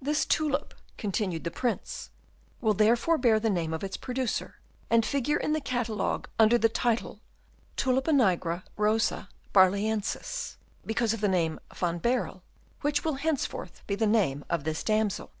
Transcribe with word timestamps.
"This 0.00 0.24
tulip," 0.24 0.72
continued 0.96 1.44
the 1.44 1.50
Prince, 1.50 2.08
"will 2.62 2.72
therefore 2.72 3.18
bear 3.18 3.38
the 3.38 3.50
name 3.50 3.74
of 3.74 3.84
its 3.84 3.98
producer, 3.98 4.58
and 4.88 5.04
figure 5.04 5.36
in 5.36 5.52
the 5.52 5.60
catalogue 5.60 6.26
under 6.38 6.56
the 6.56 6.70
title, 6.70 7.20
Tulipa 7.76 8.12
nigra 8.12 8.64
Rosa 8.78 9.28
Barlœnsis, 9.54 10.56
because 10.86 11.12
of 11.12 11.20
the 11.20 11.28
name 11.28 11.60
Van 11.76 11.98
Baerle, 11.98 12.40
which 12.80 13.04
will 13.04 13.16
henceforth 13.16 13.86
be 13.86 13.94
the 13.94 14.06
name 14.06 14.42
of 14.48 14.64
this 14.64 14.82
damsel." 14.82 15.32